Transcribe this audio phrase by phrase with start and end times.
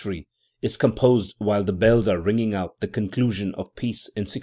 [0.01, 0.27] 43),
[0.63, 4.39] is composed while the bells are ringing out the conclusion of peace in 1648.